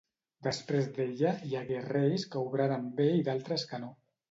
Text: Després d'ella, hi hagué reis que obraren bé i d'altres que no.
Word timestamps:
Després 0.45 0.87
d'ella, 0.95 1.33
hi 1.49 1.53
hagué 1.61 1.83
reis 1.89 2.27
que 2.33 2.41
obraren 2.49 2.91
bé 3.03 3.09
i 3.21 3.25
d'altres 3.31 3.71
que 3.75 3.85
no. 3.87 3.95